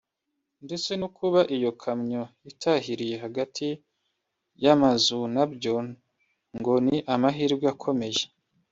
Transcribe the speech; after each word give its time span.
ndetse 0.65 0.91
no 1.01 1.07
kuba 1.17 1.39
iyo 1.55 1.71
kamyo 1.81 2.23
itahiriye 2.51 3.15
hagati 3.23 3.67
y’amazunabyo 4.63 5.75
ngo 6.57 6.73
ni 6.85 6.97
amahirwe 7.13 7.65
akomeye 7.73 8.23